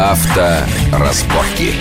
Авторазборки. 0.00 1.74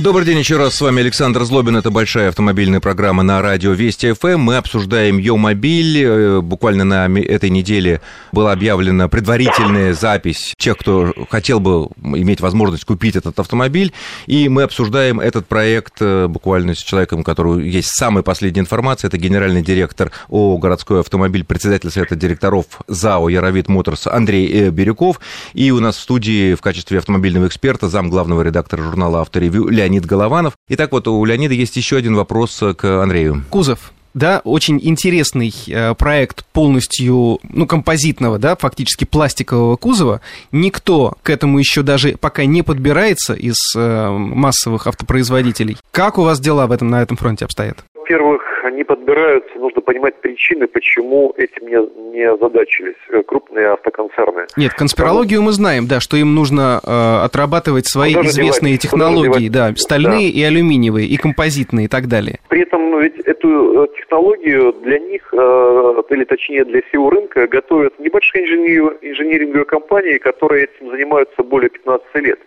Добрый 0.00 0.24
день 0.24 0.38
еще 0.38 0.56
раз, 0.56 0.76
с 0.76 0.80
вами 0.80 1.02
Александр 1.02 1.44
Злобин, 1.44 1.76
это 1.76 1.90
большая 1.90 2.30
автомобильная 2.30 2.80
программа 2.80 3.22
на 3.22 3.42
радио 3.42 3.72
Вести 3.72 4.14
ФМ. 4.14 4.38
Мы 4.38 4.56
обсуждаем 4.56 5.18
Йомобиль. 5.18 6.02
Э, 6.02 6.40
буквально 6.40 6.84
на 6.84 7.18
этой 7.18 7.50
неделе 7.50 8.00
была 8.32 8.52
объявлена 8.52 9.08
предварительная 9.08 9.92
запись 9.92 10.54
тех, 10.56 10.78
кто 10.78 11.12
хотел 11.28 11.60
бы 11.60 11.88
иметь 12.02 12.40
возможность 12.40 12.86
купить 12.86 13.14
этот 13.14 13.38
автомобиль. 13.38 13.92
И 14.26 14.48
мы 14.48 14.62
обсуждаем 14.62 15.20
этот 15.20 15.46
проект 15.46 15.96
э, 16.00 16.28
буквально 16.28 16.74
с 16.74 16.78
человеком, 16.78 17.20
у 17.20 17.22
которого 17.22 17.60
есть 17.60 17.90
самая 17.90 18.22
последняя 18.22 18.62
информация. 18.62 19.08
Это 19.08 19.18
генеральный 19.18 19.60
директор 19.60 20.12
ООО 20.30 20.56
«Городской 20.56 21.00
автомобиль», 21.00 21.44
председатель 21.44 21.90
совета 21.90 22.16
директоров 22.16 22.64
ЗАО 22.88 23.28
«Яровит 23.28 23.68
Моторс» 23.68 24.06
Андрей 24.06 24.50
э, 24.50 24.70
Бирюков. 24.70 25.20
И 25.52 25.70
у 25.72 25.80
нас 25.80 25.98
в 25.98 26.00
студии 26.00 26.54
в 26.54 26.62
качестве 26.62 26.96
автомобильного 26.96 27.48
эксперта 27.48 27.90
зам 27.90 28.08
главного 28.08 28.40
редактора 28.40 28.82
журнала 28.82 29.20
«Авторевью» 29.20 29.68
Леонид 29.68 29.89
Леонид 29.90 30.06
Голованов. 30.06 30.54
Итак, 30.68 30.92
вот 30.92 31.08
у 31.08 31.24
Леонида 31.24 31.54
есть 31.54 31.76
еще 31.76 31.96
один 31.96 32.14
вопрос 32.14 32.62
к 32.76 33.02
Андрею. 33.02 33.42
Кузов. 33.50 33.92
Да, 34.12 34.40
очень 34.42 34.80
интересный 34.82 35.52
э, 35.68 35.94
проект 35.94 36.44
полностью, 36.52 37.38
ну, 37.44 37.66
композитного, 37.66 38.38
да, 38.38 38.56
фактически 38.56 39.04
пластикового 39.04 39.76
кузова. 39.76 40.20
Никто 40.50 41.14
к 41.22 41.30
этому 41.30 41.60
еще 41.60 41.82
даже 41.82 42.16
пока 42.16 42.44
не 42.44 42.62
подбирается 42.62 43.34
из 43.34 43.56
э, 43.76 44.10
массовых 44.10 44.88
автопроизводителей. 44.88 45.76
Как 45.92 46.18
у 46.18 46.22
вас 46.22 46.40
дела 46.40 46.66
в 46.66 46.72
этом, 46.72 46.88
на 46.88 47.02
этом 47.02 47.16
фронте 47.16 47.44
обстоят? 47.44 47.84
Во-первых, 47.94 48.42
они 48.64 48.84
подбираются, 48.84 49.58
нужно 49.58 49.80
понимать 49.80 50.16
причины, 50.20 50.66
почему 50.66 51.32
этим 51.36 51.66
не, 51.66 52.12
не 52.12 52.22
озадачились 52.22 52.96
э, 53.10 53.22
крупные 53.22 53.72
автоконцерны. 53.72 54.46
Нет, 54.56 54.74
конспирологию 54.74 55.42
мы 55.42 55.52
знаем, 55.52 55.86
да, 55.88 56.00
что 56.00 56.16
им 56.16 56.34
нужно 56.34 56.80
э, 56.82 57.24
отрабатывать 57.24 57.86
свои 57.86 58.14
куда 58.14 58.28
известные 58.28 58.72
девать, 58.72 58.82
технологии, 58.82 59.48
да, 59.48 59.74
стальные 59.76 60.32
да. 60.32 60.38
и 60.38 60.42
алюминиевые, 60.42 61.06
и 61.06 61.16
композитные 61.16 61.86
и 61.86 61.88
так 61.88 62.06
далее. 62.08 62.38
При 62.48 62.62
этом 62.62 63.00
ведь 63.00 63.18
эту 63.20 63.84
э, 63.84 63.86
технологию 63.96 64.72
для 64.84 64.98
них, 64.98 65.32
э, 65.32 66.02
или 66.10 66.24
точнее 66.24 66.64
для 66.64 66.82
всего 66.82 67.10
рынка, 67.10 67.46
готовят 67.46 67.98
небольшие 67.98 68.44
инженеринговые 68.44 69.64
компании, 69.64 70.18
которые 70.18 70.64
этим 70.64 70.90
занимаются 70.90 71.42
более 71.42 71.70
15 71.70 72.14
лет. 72.16 72.38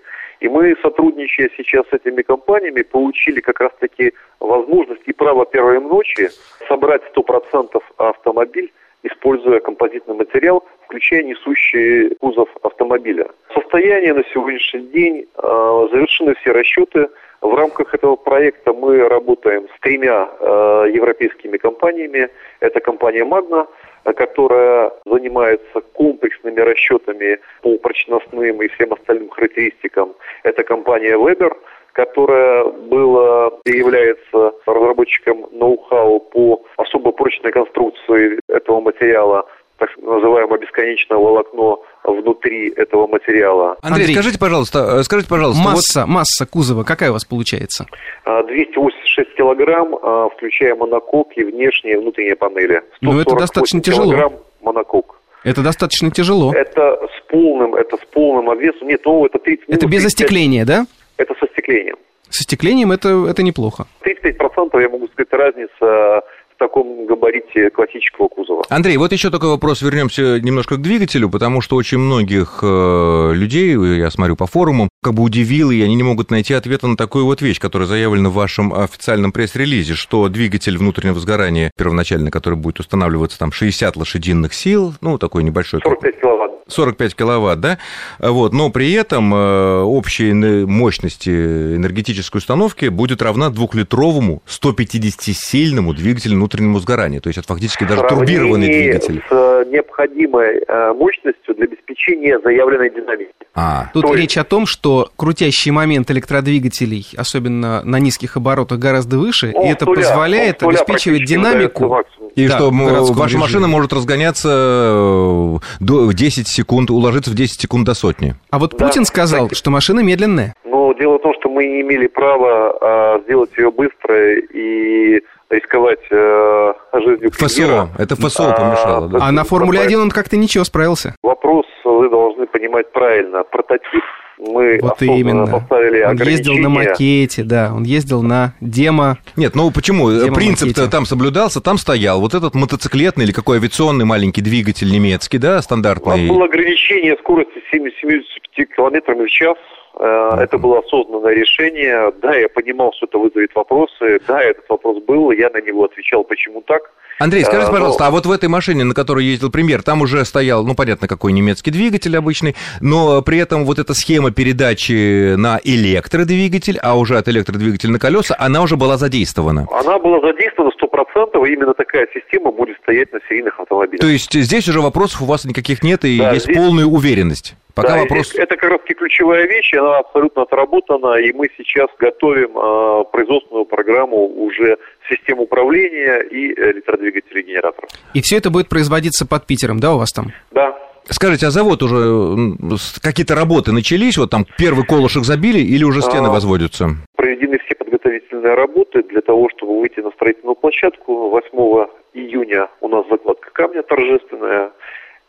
И 0.44 0.50
мы, 0.50 0.76
сотрудничая 0.82 1.50
сейчас 1.56 1.86
с 1.90 1.94
этими 1.94 2.22
компаниями, 2.22 2.82
получили 2.82 3.40
как 3.40 3.62
раз-таки 3.62 4.12
возможность 4.42 5.04
и 5.06 5.14
право 5.14 5.46
первой 5.46 5.80
ночи 5.80 6.30
собрать 6.68 7.02
100% 7.16 7.82
автомобиль, 7.96 8.74
используя 9.04 9.62
композитный 9.62 10.16
материал, 10.16 10.66
включая 10.86 11.24
несущий 11.24 12.14
кузов 12.16 12.50
автомобиля. 12.62 13.30
Состояние 13.54 14.14
на 14.14 14.24
сегодняшний 14.34 14.82
день 14.88 15.26
э, 15.38 15.88
завершены 15.92 16.36
все 16.36 16.52
расчеты. 16.52 17.08
В 17.40 17.56
рамках 17.56 17.94
этого 17.96 18.18
проекта 18.18 18.74
мы 18.74 19.08
работаем 19.08 19.70
с 19.70 19.80
тремя 19.80 20.28
э, 20.42 20.92
европейскими 20.94 21.56
компаниями. 21.56 22.28
Это 22.60 22.82
компания 22.82 23.24
«Магна», 23.24 23.66
которая 24.12 24.92
занимается 25.06 25.82
комплексными 25.94 26.60
расчетами 26.60 27.40
по 27.62 27.78
прочностным 27.78 28.62
и 28.62 28.68
всем 28.68 28.94
остальным 28.94 29.30
характеристикам. 29.30 30.14
Это 30.44 30.64
компания 30.64 31.16
Weber, 31.16 31.54
которая 31.94 32.66
была 32.66 33.52
и 33.66 33.78
является 33.78 34.52
разработчиком 34.66 35.48
ноу-хау 35.52 36.20
по 36.20 36.64
особо 36.78 37.12
прочной 37.12 37.52
конструкции 37.52 38.40
этого 38.48 38.82
материала, 38.82 39.46
так 39.78 39.90
называемое 39.98 40.60
бесконечное 40.60 41.18
волокно 41.18 41.84
внутри 42.04 42.70
этого 42.76 43.08
материала. 43.08 43.78
Андрей, 43.82 44.04
Андрей 44.06 44.14
скажите, 44.16 44.40
пожалуйста, 44.40 44.80
э, 45.00 45.04
скажите, 45.04 45.30
пожалуйста, 45.30 45.64
масса, 45.64 46.02
вот... 46.02 46.10
масса 46.10 46.46
кузова 46.46 46.84
какая 46.84 47.10
у 47.12 47.14
вас 47.14 47.26
получается? 47.26 47.86
А, 48.26 48.44
208 48.44 49.03
6 49.14 49.36
килограмм, 49.36 49.96
а, 50.02 50.30
включая 50.30 50.76
монокок 50.76 51.30
и 51.36 51.44
внешние 51.44 51.96
и 51.96 51.98
внутренние 51.98 52.36
панели. 52.36 52.82
Ну 53.02 53.20
это 53.20 53.36
достаточно 53.36 53.82
тяжело. 53.82 54.34
монокок. 54.62 55.20
Это 55.44 55.62
достаточно 55.62 56.10
тяжело. 56.10 56.54
Это 56.54 56.98
с 57.08 57.30
полным, 57.30 57.76
это 57.76 57.98
с 57.98 58.06
полным 58.12 58.50
обвесом. 58.50 58.88
Нет, 58.88 59.02
ну 59.06 59.26
это 59.26 59.40
30 59.40 59.68
минут. 59.68 59.84
Это 59.84 59.92
без 59.92 60.06
остекления, 60.06 60.66
да? 60.66 60.86
Это 61.18 61.34
со 61.40 61.48
стеклением. 61.48 61.98
Со 62.30 62.44
стеклением 62.44 62.92
это, 62.92 63.28
это 63.30 63.44
неплохо. 63.44 63.86
35% 64.04 64.82
я 64.82 64.90
могу 64.90 65.08
сказать 65.08 65.32
разница 65.32 66.24
таком 66.64 67.06
габарите 67.06 67.70
классического 67.70 68.30
кузова. 68.30 68.64
Андрей, 68.70 68.96
вот 68.98 69.12
еще 69.12 69.30
такой 69.30 69.50
вопрос, 69.50 69.82
вернемся 69.82 70.40
немножко 70.40 70.78
к 70.78 70.82
двигателю, 70.82 71.30
потому 71.30 71.60
что 71.60 71.76
очень 71.76 71.98
многих 71.98 72.60
э, 72.62 73.32
людей, 73.34 73.76
я 73.76 74.10
смотрю 74.10 74.38
по 74.38 74.48
форумам, 74.48 74.90
как 75.02 75.14
бы 75.14 75.24
удивило, 75.24 75.72
и 75.72 75.82
они 75.82 75.96
не 75.96 76.04
могут 76.04 76.32
найти 76.32 76.54
ответа 76.54 76.88
на 76.88 76.96
такую 76.96 77.26
вот 77.26 77.42
вещь, 77.42 77.60
которая 77.60 77.88
заявлена 77.88 78.30
в 78.30 78.34
вашем 78.34 78.74
официальном 78.74 79.34
пресс-релизе, 79.34 79.96
что 79.96 80.30
двигатель 80.30 80.78
внутреннего 80.78 81.20
сгорания 81.20 81.72
первоначально, 81.78 82.32
который 82.32 82.56
будет 82.56 82.80
устанавливаться 82.80 83.38
там 83.38 83.52
60 83.52 83.98
лошадиных 83.98 84.54
сил, 84.54 84.94
ну, 85.02 85.18
такой 85.18 85.44
небольшой... 85.44 85.82
45 85.84 86.22
киловатт. 86.22 86.52
45 86.68 87.16
киловатт, 87.16 87.60
да? 87.60 87.78
Вот, 88.20 88.54
но 88.54 88.70
при 88.70 88.94
этом 88.94 89.34
э, 89.34 89.82
общая 89.82 90.34
мощность 90.66 91.28
энергетической 91.28 92.38
установки 92.38 92.86
будет 92.88 93.22
равна 93.22 93.50
двухлитровому 93.50 94.42
150-сильному 94.48 95.94
двигателю 95.94 96.38
внутреннему 96.54 96.80
сгорания. 96.80 97.20
То 97.20 97.28
есть 97.28 97.38
это 97.40 97.48
фактически 97.48 97.84
даже 97.84 98.04
турбированный 98.04 98.68
двигатель. 98.68 99.22
с 99.30 99.32
э, 99.32 99.66
необходимой 99.70 100.64
э, 100.68 100.94
мощностью 100.94 101.56
для 101.56 101.66
обеспечения 101.66 102.40
заявленной 102.44 102.90
динамики. 102.90 103.32
А. 103.56 103.90
Тут 103.94 104.04
То 104.04 104.14
речь 104.14 104.36
есть... 104.36 104.38
о 104.38 104.44
том, 104.44 104.66
что 104.66 105.10
крутящий 105.16 105.72
момент 105.72 106.10
электродвигателей, 106.12 107.08
особенно 107.18 107.84
на 107.84 108.00
низких 108.00 108.38
оборотах, 108.38 108.80
гораздо 108.80 109.18
выше, 109.18 109.52
он 109.54 109.68
и 109.68 109.70
это 109.72 109.86
туля, 109.86 110.02
позволяет 110.02 110.64
обеспечивать 110.64 111.26
динамику. 111.26 112.04
И 112.36 112.48
да, 112.48 112.56
что 112.56 112.72
ваша 112.72 113.26
режиме. 113.26 113.42
машина 113.42 113.68
может 113.68 113.94
разгоняться 113.94 114.50
э, 114.50 115.56
до 115.80 116.12
10 116.12 116.48
секунд, 116.48 116.90
уложиться 116.90 117.32
в 117.32 117.36
10 117.36 117.62
секунд 117.62 117.86
до 117.86 117.94
сотни. 117.94 118.36
А 118.50 118.60
вот 118.60 118.76
да, 118.76 118.88
Путин 118.88 119.06
сказал, 119.06 119.46
кстати, 119.46 119.60
что 119.60 119.70
машина 119.70 120.00
медленная. 120.00 120.56
Ну, 120.66 120.94
дело 120.96 121.20
в 121.20 121.22
том, 121.22 121.34
что 121.40 121.50
мы 121.50 121.66
не 121.66 121.82
имели 121.82 122.08
права 122.08 122.78
а, 122.82 123.20
сделать 123.26 123.52
ее 123.56 123.72
быстро 123.72 124.34
и 124.36 125.22
рисковать 125.54 126.00
э, 126.10 126.74
жизнью 126.94 127.32
ФСО, 127.32 127.90
это 127.98 128.16
ФСО 128.16 128.52
а, 128.52 128.54
помешало. 128.54 129.10
Да? 129.10 129.20
А 129.22 129.32
на 129.32 129.44
Формуле-1 129.44 129.96
он 129.96 130.10
как-то 130.12 130.38
ничего 130.38 130.64
справился. 130.64 131.16
Вопрос 131.24 131.66
вы 131.84 132.10
должны 132.10 132.48
понимать 132.48 132.92
правильно. 132.92 133.44
Прототип 133.44 134.04
мы 134.40 134.80
вот 134.82 135.02
именно. 135.02 135.48
поставили 135.48 136.02
Он 136.02 136.18
ездил 136.18 136.56
на 136.56 136.70
макете, 136.70 137.44
да, 137.44 137.72
он 137.74 137.84
ездил 137.84 138.22
на 138.22 138.54
демо. 138.62 139.18
Нет, 139.36 139.56
ну 139.56 139.72
почему? 139.72 140.08
Принцип-то 140.34 140.90
там 140.90 141.06
соблюдался, 141.06 141.62
там 141.62 141.78
стоял 141.78 142.20
вот 142.20 142.34
этот 142.34 142.56
мотоциклетный 142.56 143.26
или 143.26 143.32
какой 143.32 143.58
авиационный 143.58 144.06
маленький 144.06 144.42
двигатель 144.42 144.92
немецкий, 144.92 145.38
да, 145.38 145.62
стандартный. 145.62 146.14
У 146.14 146.18
нас 146.18 146.28
было 146.28 146.46
ограничение 146.46 147.16
скорости 147.18 147.62
75 147.72 148.76
километров 148.76 149.20
в 149.20 149.28
час. 149.28 149.58
Э, 150.00 150.38
это 150.40 150.58
было 150.58 150.80
осознанное 150.80 151.34
решение. 151.34 152.12
Да, 152.22 152.36
я 152.36 152.50
понимал, 152.50 152.94
что 152.94 153.06
это 153.06 153.18
вызовет 153.18 153.54
вопросы. 153.56 154.20
Да, 154.28 154.42
этот 154.42 154.68
вопрос 154.70 155.04
был, 155.04 155.32
я 155.32 155.50
на 155.50 155.62
него 155.62 155.86
отвечал, 155.86 156.24
почему 156.24 156.62
так. 156.62 156.92
Андрей, 157.20 157.44
скажите, 157.44 157.70
а, 157.70 157.72
пожалуйста, 157.72 158.08
а 158.08 158.12
вот 158.12 158.26
в 158.26 158.32
этой 158.32 158.50
машине, 158.50 158.84
на 158.84 158.96
которой 158.96 159.24
ездил 159.24 159.52
премьер, 159.52 159.84
там 159.84 160.02
уже 160.02 160.26
стоял, 160.26 160.66
ну, 160.66 160.74
понятно, 160.74 161.08
какой 161.08 161.32
немецкий 161.32 161.70
двигатель 161.70 162.18
обычный, 162.18 162.56
но 162.82 163.22
при 163.22 163.38
этом 163.38 163.66
вот 163.66 163.78
эта 163.78 163.94
схема 163.94 164.32
передачи 164.32 165.36
на 165.36 165.60
электродвигатель, 165.64 166.80
а 166.82 166.98
уже 166.98 167.18
от 167.18 167.28
электродвигателя 167.28 167.92
на 167.92 168.00
колеса, 168.00 168.36
она 168.40 168.62
уже 168.64 168.78
была 168.78 168.98
задействована? 168.98 169.68
Она 169.72 170.00
была 170.00 170.20
задействована 170.22 170.72
100%, 170.72 171.48
и 171.48 171.54
именно 171.54 171.74
такая 171.76 172.08
система 172.14 172.52
будет 172.52 172.78
стоять 172.82 173.14
на 173.14 173.20
серийных 173.30 173.60
автомобилях. 173.60 174.02
То 174.02 174.08
есть 174.08 174.34
здесь 174.34 174.68
уже 174.68 174.82
вопросов 174.82 175.22
у 175.22 175.26
вас 175.26 175.46
никаких 175.46 175.84
нет, 175.84 176.04
и 176.06 176.18
да, 176.18 176.32
есть 176.32 176.46
здесь... 176.46 176.58
полная 176.58 176.86
уверенность? 176.86 177.56
Пока 177.76 177.96
да, 177.96 178.02
вопрос... 178.02 178.36
Это 178.36 178.56
как 178.56 178.70
раз 178.70 178.82
ключевая 178.86 179.48
вещь, 179.48 179.74
она 179.74 179.98
абсолютно 180.00 180.44
отработана, 180.44 181.16
и 181.16 181.34
мы 181.34 181.50
сейчас 181.58 181.88
готовим 181.98 182.56
э, 182.56 183.04
производственную 183.12 183.66
программу 183.66 184.28
уже 184.28 184.78
систем 185.10 185.40
управления 185.40 186.20
и 186.22 186.54
электродвигателей 186.54 187.44
генераторов. 187.44 187.90
И 188.14 188.22
все 188.22 188.38
это 188.38 188.52
будет 188.52 188.70
производиться 188.70 189.26
под 189.28 189.48
Питером, 189.48 189.80
да, 189.80 189.96
у 189.96 189.98
вас 189.98 190.12
там? 190.12 190.28
Да. 190.52 190.78
Скажите, 191.06 191.48
а 191.48 191.52
завод 191.52 191.84
уже 191.84 192.56
какие-то 193.02 193.36
работы 193.36 193.72
начались? 193.72 194.18
Вот 194.18 194.30
там 194.30 194.46
первый 194.58 194.86
колышек 194.86 195.24
забили 195.24 195.60
или 195.60 195.84
уже 195.84 196.02
стены 196.02 196.28
а, 196.28 196.32
возводятся? 196.32 196.92
Проведены 197.16 197.60
все 197.66 197.76
подготовительные 197.76 198.54
работы 198.54 199.04
для 199.04 199.22
того, 199.22 199.50
чтобы 199.50 199.82
выйти 199.82 200.00
на 200.00 200.12
строительную 200.12 200.56
площадку. 200.56 201.30
8 201.30 201.88
июня 202.14 202.70
у 202.80 202.88
нас 202.88 203.06
закладка 203.10 203.50
камня 203.52 203.84
торжественная. 203.84 204.72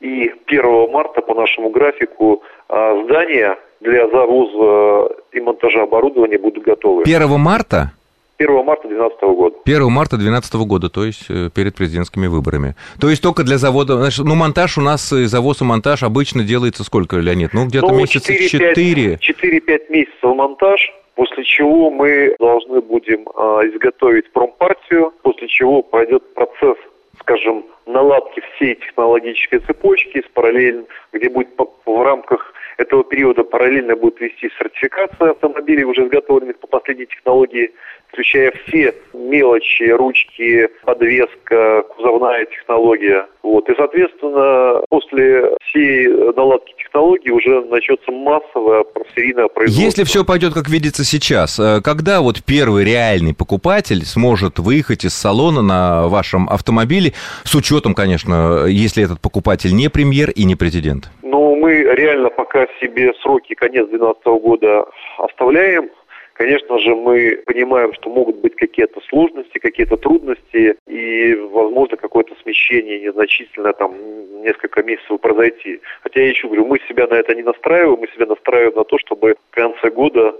И 0.00 0.32
1 0.46 0.90
марта 0.90 1.22
по 1.22 1.34
нашему 1.34 1.70
графику 1.70 2.42
а, 2.68 3.04
здания 3.04 3.56
для 3.80 4.08
завоза 4.08 5.14
и 5.32 5.40
монтажа 5.40 5.82
оборудования 5.82 6.38
будут 6.38 6.64
готовы. 6.64 7.02
1 7.02 7.28
марта? 7.38 7.92
1 8.38 8.64
марта 8.64 8.88
2012 8.88 9.22
года. 9.22 9.56
1 9.64 9.90
марта 9.90 10.16
2012 10.16 10.54
года, 10.66 10.88
то 10.90 11.04
есть 11.04 11.26
э, 11.28 11.50
перед 11.54 11.76
президентскими 11.76 12.26
выборами. 12.26 12.74
То 13.00 13.08
есть 13.08 13.22
только 13.22 13.44
для 13.44 13.58
завода... 13.58 13.96
Значит, 13.96 14.24
ну, 14.24 14.34
монтаж 14.34 14.76
у 14.78 14.80
нас, 14.80 15.08
завоз 15.08 15.60
и 15.60 15.64
монтаж 15.64 16.02
обычно 16.02 16.42
делается 16.42 16.82
сколько, 16.82 17.16
Леонид? 17.16 17.54
Ну, 17.54 17.66
где-то 17.66 17.88
ну, 17.88 17.98
месяца 17.98 18.34
4. 18.34 19.18
4-5 19.22 19.80
месяцев 19.90 20.22
монтаж, 20.22 20.92
после 21.14 21.44
чего 21.44 21.90
мы 21.90 22.34
должны 22.40 22.80
будем 22.80 23.28
э, 23.28 23.68
изготовить 23.68 24.32
промпартию, 24.32 25.12
после 25.22 25.46
чего 25.48 25.82
пойдет 25.82 26.34
процесс, 26.34 26.76
скажем, 27.20 27.64
наладки 27.94 28.42
всей 28.54 28.74
технологической 28.74 29.60
цепочки, 29.60 30.20
с 30.20 30.28
параллельно, 30.34 30.84
где 31.12 31.30
будет 31.30 31.48
в 31.86 32.02
рамках 32.02 32.52
этого 32.76 33.04
периода 33.04 33.44
параллельно 33.44 33.94
будет 33.96 34.20
вести 34.20 34.50
сертификация 34.58 35.30
автомобилей, 35.30 35.84
уже 35.84 36.04
изготовленных 36.04 36.58
по 36.58 36.66
последней 36.66 37.06
технологии 37.06 37.72
включая 38.14 38.52
все 38.66 38.94
мелочи, 39.12 39.90
ручки, 39.90 40.68
подвеска, 40.84 41.82
кузовная 41.82 42.46
технология. 42.46 43.26
Вот. 43.42 43.68
И, 43.68 43.74
соответственно, 43.76 44.80
после 44.88 45.50
всей 45.66 46.08
наладки 46.34 46.74
технологии 46.78 47.30
уже 47.30 47.62
начнется 47.64 48.10
массовое 48.10 48.84
серийное 49.14 49.48
производство. 49.48 49.84
Если 49.84 50.04
все 50.04 50.24
пойдет, 50.24 50.54
как 50.54 50.68
видится 50.68 51.04
сейчас, 51.04 51.58
э, 51.58 51.80
когда 51.82 52.20
вот 52.20 52.42
первый 52.44 52.84
реальный 52.84 53.34
покупатель 53.34 54.04
сможет 54.04 54.58
выехать 54.58 55.04
из 55.04 55.14
салона 55.14 55.60
на 55.60 56.08
вашем 56.08 56.48
автомобиле, 56.48 57.12
с 57.42 57.54
учетом, 57.54 57.94
конечно, 57.94 58.64
если 58.66 59.04
этот 59.04 59.20
покупатель 59.20 59.74
не 59.74 59.90
премьер 59.90 60.30
и 60.30 60.44
не 60.44 60.54
президент? 60.54 61.10
Ну, 61.22 61.56
мы 61.56 61.72
реально 61.82 62.30
пока 62.30 62.66
себе 62.80 63.12
сроки 63.22 63.54
конец 63.54 63.88
2012 63.88 64.24
года 64.42 64.84
оставляем. 65.18 65.90
Конечно 66.34 66.78
же, 66.80 66.96
мы 66.96 67.42
понимаем, 67.46 67.92
что 67.94 68.10
могут 68.10 68.36
быть 68.36 68.56
какие-то 68.56 69.00
сложности, 69.08 69.58
какие-то 69.58 69.96
трудности, 69.96 70.76
и, 70.88 71.34
возможно, 71.34 71.96
какое-то 71.96 72.34
смещение 72.42 73.00
незначительно 73.00 73.72
там 73.72 73.94
несколько 74.42 74.82
месяцев 74.82 75.20
произойти. 75.20 75.80
Хотя 76.02 76.20
я 76.20 76.28
еще 76.28 76.48
говорю, 76.48 76.66
мы 76.66 76.80
себя 76.88 77.06
на 77.06 77.14
это 77.14 77.34
не 77.36 77.42
настраиваем, 77.42 78.00
мы 78.00 78.08
себя 78.08 78.26
настраиваем 78.26 78.74
на 78.74 78.84
то, 78.84 78.98
чтобы 78.98 79.36
в 79.50 79.54
конце 79.54 79.90
года 79.90 80.34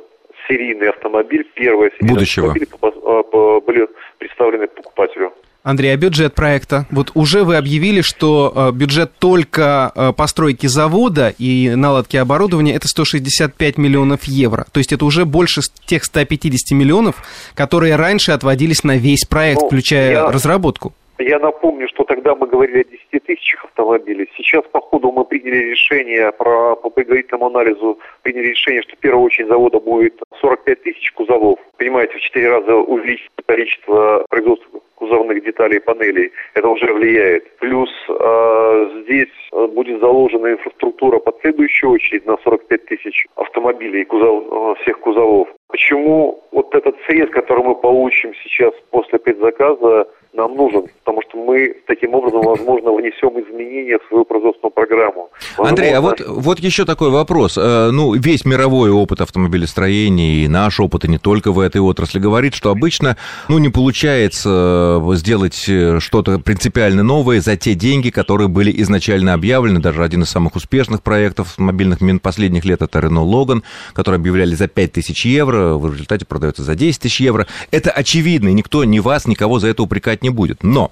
серийный 0.49 0.89
автомобиль, 0.89 1.47
первый 1.55 1.93
серийный 1.93 2.15
Будущего. 2.15 2.49
автомобиль 2.49 2.69
а, 2.83 3.61
были 3.61 3.89
представлены 4.19 4.67
покупателю. 4.67 5.33
Андрей, 5.65 5.95
а 5.95 5.97
бюджет 5.97 6.35
проекта? 6.35 6.87
Вот 6.91 7.11
уже 7.15 7.43
вы 7.43 7.57
объявили, 7.57 8.03
что 8.03 8.53
э, 8.55 8.77
бюджет 8.77 9.13
только 9.19 9.91
э, 9.95 10.13
постройки 10.15 10.67
завода 10.67 11.35
и 11.39 11.75
наладки 11.75 12.19
оборудования 12.19 12.75
это 12.75 12.87
165 12.87 13.79
миллионов 13.79 14.25
евро. 14.25 14.67
То 14.73 14.79
есть 14.79 14.93
это 14.93 15.07
уже 15.07 15.25
больше 15.25 15.63
тех 15.87 16.05
150 16.05 16.77
миллионов, 16.77 17.17
которые 17.55 17.97
раньше 17.97 18.33
отводились 18.33 18.85
на 18.85 18.99
весь 18.99 19.25
проект, 19.25 19.63
ну, 19.63 19.69
включая 19.69 20.13
я, 20.13 20.31
разработку. 20.31 20.93
Я 21.19 21.39
напомню, 21.39 21.89
что 21.89 22.05
тогда 22.05 22.35
мы 22.35 22.49
говорили 22.49 22.81
о 22.81 22.85
10 22.85 23.25
тысячах 23.25 23.65
автомобилей. 23.65 24.29
Сейчас, 24.37 24.65
по 24.73 24.81
ходу, 24.81 25.13
мы 25.13 25.25
приняли 25.25 25.71
решение 25.71 26.33
про, 26.33 26.75
по 26.75 26.91
предварительному 26.91 27.47
анализу, 27.47 27.99
приняли 28.23 28.49
решение, 28.49 28.83
что 28.83 28.97
в 28.97 28.99
первую 28.99 29.25
очередь 29.25 29.49
завода 29.49 29.79
будет 29.79 30.21
45 30.41 30.83
тысяч 30.83 31.13
кузовов. 31.13 31.61
Понимаете, 31.79 32.15
в 32.15 32.21
4 32.21 32.49
раза 32.49 32.75
увеличить 32.75 33.31
количество 33.47 34.25
производства 34.29 34.81
кузовных 34.97 35.45
деталей 35.45 35.77
и 35.77 35.81
панелей. 35.81 36.33
Это 36.55 36.69
уже 36.69 36.93
влияет. 36.93 37.57
Плюс 37.59 37.91
э, 38.09 39.03
здесь 39.05 39.29
э, 39.53 39.67
будет 39.69 40.01
заложена 40.01 40.53
инфраструктура 40.53 41.19
под 41.19 41.41
следующую 41.41 41.93
очередь 41.93 42.27
на 42.27 42.37
45 42.39 42.87
тысяч 42.87 43.27
автомобилей 43.37 44.05
кузов, 44.05 44.45
э, 44.51 44.83
всех 44.83 44.99
кузовов. 45.01 45.49
Почему 45.69 46.43
вот 46.53 46.75
этот 46.75 46.97
срез, 47.07 47.29
который 47.31 47.65
мы 47.65 47.75
получим 47.75 48.33
сейчас 48.43 48.73
после 48.91 49.19
предзаказа, 49.19 50.09
нам 50.35 50.55
нужен, 50.57 50.89
потому 51.03 51.23
мы 51.35 51.75
таким 51.87 52.15
образом, 52.15 52.43
возможно, 52.43 52.93
внесем 52.93 53.31
изменения 53.41 53.99
в 53.99 54.09
свою 54.09 54.25
производственную 54.25 54.73
программу. 54.73 55.31
Возможно... 55.57 55.71
Андрей, 55.71 55.93
а 55.95 56.01
вот, 56.01 56.21
вот 56.27 56.59
еще 56.61 56.85
такой 56.85 57.11
вопрос. 57.11 57.59
Э, 57.59 57.91
ну, 57.91 58.15
весь 58.15 58.45
мировой 58.45 58.91
опыт 58.91 59.21
автомобилестроения 59.21 60.45
и 60.45 60.49
наш 60.49 60.81
опыт, 60.81 61.05
и 61.05 61.09
не 61.09 61.19
только 61.19 61.53
в 61.53 61.59
этой 61.59 61.81
отрасли, 61.81 62.19
говорит, 62.19 62.55
что 62.55 62.71
обычно, 62.71 63.17
ну, 63.49 63.59
не 63.59 63.69
получается 63.69 65.01
э, 65.03 65.15
сделать 65.15 65.65
э, 65.69 65.99
что-то 66.01 66.39
принципиально 66.39 67.03
новое 67.03 67.41
за 67.41 67.57
те 67.57 67.75
деньги, 67.75 68.11
которые 68.11 68.49
были 68.49 68.73
изначально 68.83 69.35
объявлены. 69.35 69.81
Даже 69.81 70.03
один 70.03 70.23
из 70.23 70.31
самых 70.31 70.57
успешных 70.57 71.03
проектов 71.03 71.49
автомобильных 71.49 71.99
последних 72.23 72.65
лет 72.65 72.83
это 72.83 72.99
Renault 72.99 73.31
Logan, 73.31 73.63
который 73.93 74.17
объявляли 74.17 74.55
за 74.55 74.69
5000 74.69 75.27
евро, 75.27 75.75
в 75.75 75.93
результате 75.93 76.25
продается 76.25 76.63
за 76.63 76.75
10 76.75 77.01
тысяч 77.01 77.21
евро. 77.21 77.47
Это 77.71 77.91
очевидно, 77.91 78.49
и 78.49 78.53
никто, 78.53 78.85
ни 78.85 78.99
вас, 78.99 79.27
никого 79.27 79.59
за 79.59 79.69
это 79.69 79.83
упрекать 79.83 80.23
не 80.23 80.31
будет. 80.31 80.63
Но 80.63 80.91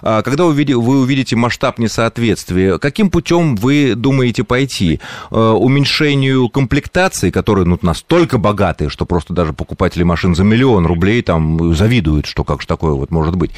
когда 0.00 0.44
вы 0.44 1.00
увидите 1.00 1.36
масштаб 1.36 1.78
несоответствия, 1.78 2.78
каким 2.78 3.10
путем 3.10 3.56
вы 3.56 3.94
думаете 3.94 4.44
пойти? 4.44 5.00
А, 5.30 5.54
уменьшению 5.54 6.48
комплектации, 6.48 7.30
которые 7.30 7.66
ну, 7.66 7.78
настолько 7.82 8.38
богатые, 8.38 8.88
что 8.88 9.06
просто 9.06 9.32
даже 9.32 9.52
покупатели 9.52 10.02
машин 10.02 10.34
за 10.34 10.44
миллион 10.44 10.86
рублей 10.86 11.22
там 11.22 11.74
завидуют, 11.74 12.26
что 12.26 12.44
как 12.44 12.60
же 12.62 12.66
такое 12.66 12.92
вот 12.92 13.10
может 13.10 13.36
быть? 13.36 13.50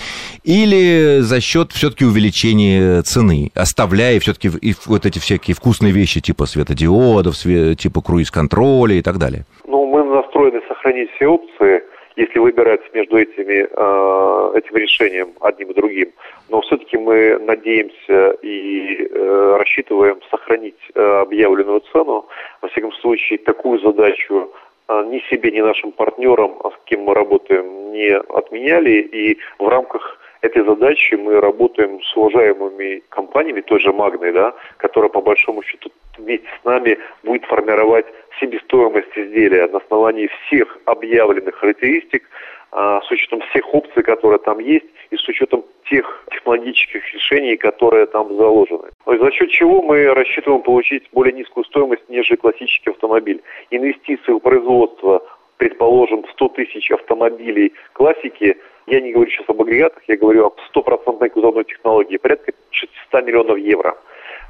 Или 0.44 1.18
за 1.20 1.40
счет 1.40 1.72
все-таки 1.72 2.04
увеличения 2.04 3.02
цены, 3.02 3.50
оставляя 3.54 4.18
все-таки 4.20 4.50
вот 4.86 5.06
эти 5.06 5.18
всякие 5.18 5.54
вкусные 5.54 5.92
вещи 5.92 6.20
типа 6.20 6.46
светодиодов, 6.46 7.36
типа 7.36 8.00
круиз-контроля 8.00 8.96
и 8.96 9.02
так 9.02 9.18
далее? 9.18 9.44
Ну, 9.66 9.86
мы 9.86 10.04
настроены 10.04 10.60
сохранить 10.68 11.10
все 11.16 11.26
опции, 11.26 11.82
если 12.16 12.38
выбирать 12.38 12.80
между 12.94 13.16
этими, 13.18 13.66
э, 13.70 14.58
этим 14.58 14.76
решением 14.76 15.32
одним 15.40 15.70
и 15.70 15.74
другим. 15.74 16.12
Но 16.48 16.60
все-таки 16.60 16.96
мы 16.96 17.38
надеемся 17.40 18.30
и 18.42 19.08
э, 19.10 19.56
рассчитываем 19.58 20.20
сохранить 20.30 20.78
э, 20.94 21.00
объявленную 21.00 21.80
цену. 21.92 22.26
Во 22.62 22.68
всяком 22.68 22.92
случае, 22.92 23.38
такую 23.38 23.80
задачу 23.80 24.52
ни 24.86 25.18
себе, 25.30 25.50
ни 25.50 25.62
нашим 25.62 25.92
партнерам, 25.92 26.60
с 26.62 26.84
кем 26.84 27.04
мы 27.04 27.14
работаем, 27.14 27.92
не 27.92 28.14
отменяли. 28.14 29.00
И 29.00 29.38
в 29.58 29.66
рамках 29.66 30.18
этой 30.42 30.62
задачи 30.62 31.14
мы 31.14 31.40
работаем 31.40 32.02
с 32.02 32.16
уважаемыми 32.16 33.02
компаниями, 33.08 33.62
той 33.62 33.80
же 33.80 33.92
Магной, 33.92 34.32
да, 34.32 34.54
которая 34.76 35.08
по 35.08 35.22
большому 35.22 35.62
счету 35.62 35.90
вместе 36.18 36.48
с 36.60 36.64
нами 36.64 36.98
будет 37.22 37.44
формировать 37.44 38.06
себестоимость 38.40 39.16
изделия 39.16 39.68
на 39.68 39.78
основании 39.78 40.30
всех 40.46 40.78
объявленных 40.84 41.54
характеристик, 41.54 42.28
а, 42.76 43.00
с 43.02 43.10
учетом 43.10 43.40
всех 43.50 43.72
опций, 43.72 44.02
которые 44.02 44.40
там 44.40 44.58
есть, 44.58 44.86
и 45.10 45.16
с 45.16 45.28
учетом 45.28 45.64
тех 45.88 46.24
технологических 46.32 47.14
решений, 47.14 47.56
которые 47.56 48.06
там 48.06 48.34
заложены. 48.36 48.88
За 49.06 49.30
счет 49.30 49.50
чего 49.50 49.80
мы 49.80 50.06
рассчитываем 50.12 50.62
получить 50.62 51.04
более 51.12 51.32
низкую 51.32 51.64
стоимость, 51.64 52.02
нежели 52.08 52.36
классический 52.36 52.90
автомобиль. 52.90 53.42
Инвестиции 53.70 54.32
в 54.32 54.40
производство, 54.40 55.22
предположим, 55.56 56.24
100 56.32 56.48
тысяч 56.48 56.90
автомобилей 56.90 57.72
классики, 57.92 58.56
я 58.86 59.00
не 59.00 59.12
говорю 59.12 59.30
сейчас 59.30 59.48
об 59.48 59.62
агрегатах, 59.62 60.02
я 60.08 60.16
говорю 60.16 60.46
об 60.46 60.60
стопроцентной 60.68 61.30
кузовной 61.30 61.64
технологии, 61.64 62.16
порядка 62.16 62.52
600 62.70 63.24
миллионов 63.24 63.58
евро. 63.58 63.96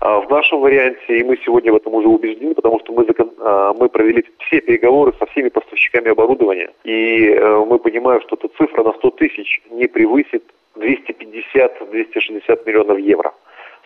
А, 0.01 0.21
в 0.21 0.31
нашем 0.31 0.61
варианте, 0.61 1.01
и 1.09 1.25
мы 1.25 1.37
сегодня 1.45 1.73
в 1.73 1.77
этом 1.77 1.95
уже 1.95 2.09
убеждены, 2.09 2.55
потому 2.55 2.81
что 2.81 2.93
мы, 2.93 3.05
закон, 3.05 3.31
а, 3.39 3.73
мы 3.75 3.89
провели 3.89 4.25
все 4.47 4.61
переговоры 4.61 5.13
со 5.19 5.27
всеми 5.27 5.49
поставщиками 5.49 6.11
оборудования, 6.11 6.71
и 6.85 7.29
э, 7.29 7.65
мы 7.65 7.79
понимаем, 7.79 8.21
что 8.23 8.37
эта 8.37 8.49
цифра 8.57 8.83
на 8.83 8.93
100 8.93 9.11
тысяч 9.11 9.63
не 9.71 9.87
превысит 9.87 10.45
250-260 10.77 12.67
миллионов 12.67 12.99
евро. 12.99 13.33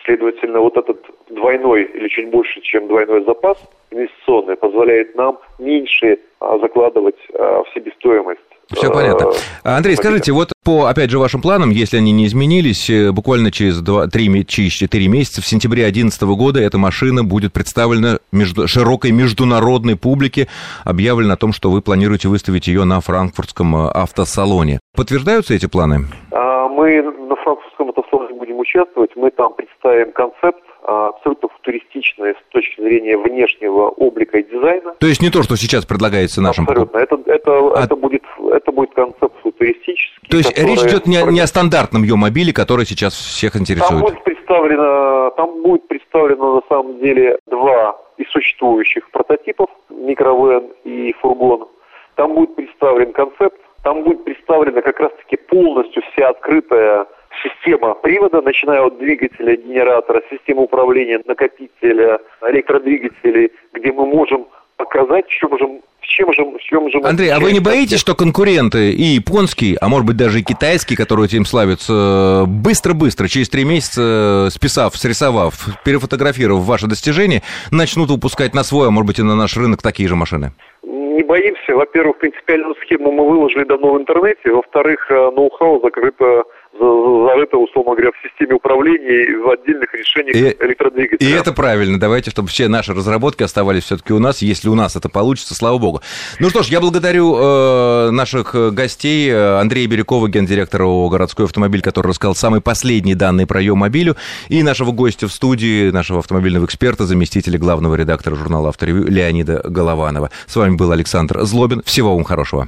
Следовательно, 0.05 0.59
вот 0.59 0.77
этот 0.77 0.99
двойной 1.29 1.83
или 1.83 2.07
чуть 2.07 2.29
больше, 2.29 2.61
чем 2.61 2.87
двойной 2.87 3.23
запас 3.25 3.57
инвестиционный 3.91 4.55
позволяет 4.55 5.15
нам 5.15 5.39
меньше 5.57 6.19
а, 6.39 6.57
закладывать 6.59 7.17
в 7.33 7.65
себестоимость 7.73 8.39
все 8.71 8.91
понятно. 8.91 9.31
А, 9.63 9.77
Андрей, 9.77 9.95
скажите, 9.95 10.31
вот 10.31 10.49
по, 10.63 10.85
опять 10.85 11.09
же, 11.09 11.17
вашим 11.17 11.41
планам, 11.41 11.71
если 11.71 11.97
они 11.97 12.11
не 12.11 12.27
изменились, 12.27 12.87
э, 12.89 13.11
буквально 13.11 13.51
через 13.51 13.81
2-3, 13.81 14.45
через 14.45 14.73
4 14.73 15.07
месяца, 15.07 15.41
в 15.41 15.47
сентябре 15.47 15.83
2011 15.83 16.21
года 16.37 16.59
эта 16.59 16.77
машина 16.77 17.23
будет 17.23 17.51
представлена 17.51 18.19
между, 18.31 18.67
широкой 18.67 19.11
международной 19.11 19.95
публике, 19.95 20.47
объявлено 20.85 21.33
о 21.33 21.37
том, 21.37 21.51
что 21.51 21.71
вы 21.71 21.81
планируете 21.81 22.27
выставить 22.27 22.67
ее 22.67 22.83
на 22.83 23.01
франкфуртском 23.01 23.75
э, 23.75 23.89
автосалоне. 23.91 24.79
Подтверждаются 24.95 25.55
эти 25.55 25.65
планы? 25.65 26.05
А, 26.31 26.67
мы 26.67 27.01
на 27.01 27.35
франкфуртском 27.37 27.89
автосалоне 27.89 28.28
будем 28.49 28.59
участвовать, 28.59 29.11
мы 29.15 29.31
там 29.31 29.53
представим 29.53 30.11
концепт, 30.11 30.63
а, 30.83 31.09
абсолютно 31.09 31.49
футуристичная 31.49 32.33
с 32.33 32.51
точки 32.51 32.81
зрения 32.81 33.17
внешнего 33.17 33.89
облика 33.89 34.37
и 34.39 34.43
дизайна. 34.43 34.95
То 34.99 35.07
есть 35.07 35.21
не 35.21 35.29
то, 35.29 35.43
что 35.43 35.55
сейчас 35.55 35.85
предлагается 35.85 36.41
нашим 36.41 36.65
Абсолютно. 36.65 36.97
Это, 36.97 37.19
это, 37.25 37.51
а... 37.51 37.83
это, 37.83 37.95
будет, 37.95 38.23
это 38.51 38.71
будет 38.71 38.93
концепт 38.93 39.35
футуристический. 39.41 40.27
То 40.29 40.37
есть 40.37 40.57
речь 40.57 40.79
идет 40.79 41.05
не, 41.05 41.21
не 41.31 41.39
о 41.39 41.47
стандартном 41.47 42.03
ее 42.03 42.15
мобиле, 42.15 42.53
который 42.53 42.85
сейчас 42.85 43.13
всех 43.13 43.55
интересует. 43.55 43.89
Там 43.89 44.01
будет 44.01 44.23
представлено, 44.23 45.29
там 45.37 45.61
будет 45.61 45.87
представлено 45.87 46.55
на 46.55 46.61
самом 46.67 46.99
деле 46.99 47.37
два 47.47 47.97
из 48.17 48.29
существующих 48.31 49.09
прототипов, 49.11 49.69
микровен 49.89 50.71
и 50.83 51.13
фургон. 51.21 51.67
Там 52.15 52.33
будет 52.33 52.55
представлен 52.55 53.13
концепт, 53.13 53.57
Там 53.83 54.03
будет 54.03 54.25
представлена 54.25 54.81
как 54.81 54.99
раз-таки 54.99 55.37
полностью 55.37 56.03
вся 56.11 56.29
открытая 56.29 57.05
система 57.43 57.93
привода, 57.95 58.41
начиная 58.41 58.81
от 58.81 58.97
двигателя, 58.97 59.55
генератора, 59.55 60.21
системы 60.29 60.63
управления, 60.63 61.21
накопителя, 61.25 62.19
электродвигателей, 62.41 63.51
где 63.73 63.91
мы 63.91 64.05
можем 64.05 64.47
показать, 64.77 65.25
в 65.27 65.31
чем 65.31 65.57
же 65.57 65.81
чем 66.09 66.33
же, 66.33 66.43
в 66.43 66.59
чем 66.59 66.89
же 66.89 66.99
Андрей, 67.03 67.31
а 67.31 67.39
вы 67.39 67.53
не 67.53 67.59
боитесь, 67.59 67.99
что 67.99 68.15
конкуренты 68.15 68.91
и 68.91 69.03
японские, 69.03 69.77
а 69.79 69.87
может 69.87 70.05
быть 70.05 70.17
даже 70.17 70.39
и 70.39 70.43
китайские, 70.43 70.97
которые 70.97 71.27
этим 71.27 71.45
славятся, 71.45 72.45
быстро-быстро, 72.47 73.27
через 73.27 73.49
три 73.49 73.63
месяца, 73.63 74.49
списав, 74.51 74.95
срисовав, 74.95 75.53
перефотографировав 75.85 76.63
ваши 76.63 76.87
достижения, 76.87 77.43
начнут 77.71 78.09
выпускать 78.09 78.53
на 78.53 78.63
свой, 78.63 78.87
а 78.87 78.91
может 78.91 79.07
быть 79.07 79.19
и 79.19 79.23
на 79.23 79.35
наш 79.35 79.55
рынок 79.55 79.81
такие 79.81 80.09
же 80.09 80.15
машины? 80.15 80.51
Не 80.83 81.23
боимся. 81.23 81.75
Во-первых, 81.75 82.17
принципиальную 82.17 82.75
схему 82.81 83.11
мы 83.11 83.27
выложили 83.29 83.63
давно 83.63 83.93
в 83.93 83.99
интернете. 83.99 84.51
Во-вторых, 84.51 85.11
э, 85.11 85.31
ноу-хау 85.35 85.81
закрыто 85.81 86.43
зарыто, 86.71 87.57
условно 87.57 87.93
говоря, 87.93 88.11
в 88.11 88.27
системе 88.27 88.55
управления 88.55 89.23
и 89.25 89.35
в 89.35 89.49
отдельных 89.49 89.93
решениях 89.93 90.35
и, 90.35 90.65
электродвигателя. 90.65 91.27
И 91.27 91.31
это 91.31 91.51
правильно. 91.53 91.99
Давайте, 91.99 92.31
чтобы 92.31 92.49
все 92.49 92.67
наши 92.67 92.93
разработки 92.93 93.43
оставались 93.43 93.83
все-таки 93.83 94.13
у 94.13 94.19
нас. 94.19 94.41
Если 94.41 94.69
у 94.69 94.75
нас 94.75 94.95
это 94.95 95.09
получится, 95.09 95.55
слава 95.55 95.77
богу. 95.77 96.01
Ну 96.39 96.49
что 96.49 96.63
ж, 96.63 96.67
я 96.67 96.79
благодарю 96.79 97.35
э, 97.35 98.09
наших 98.11 98.55
гостей. 98.73 99.33
Андрея 99.33 99.87
Бирюкова, 99.87 100.27
гендиректора 100.29 100.83
ООО 100.83 101.09
«Городской 101.09 101.45
автомобиль», 101.45 101.81
который 101.81 102.09
рассказал 102.09 102.35
самые 102.35 102.61
последние 102.61 103.15
данные 103.15 103.47
про 103.47 103.61
Йо-мобилю, 103.61 104.15
и 104.47 104.63
нашего 104.63 104.91
гостя 104.91 105.27
в 105.27 105.31
студии, 105.31 105.91
нашего 105.91 106.19
автомобильного 106.19 106.65
эксперта, 106.65 107.05
заместителя 107.05 107.57
главного 107.57 107.95
редактора 107.95 108.35
журнала 108.35 108.69
«Авторевью» 108.69 109.07
Леонида 109.07 109.63
Голованова. 109.65 110.29
С 110.47 110.55
вами 110.55 110.75
был 110.75 110.91
Александр 110.91 111.41
Злобин. 111.41 111.81
Всего 111.83 112.15
вам 112.15 112.23
хорошего. 112.23 112.67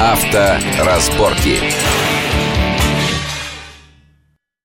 Авторазборки. 0.00 1.87